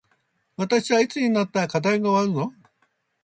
[0.57, 2.55] 私はいつになったら課題が終わるの